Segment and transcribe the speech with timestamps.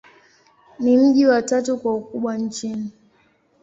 [0.79, 2.91] Ni mji wa tatu kwa ukubwa nchini.